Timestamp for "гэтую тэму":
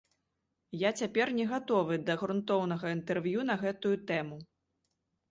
3.65-4.37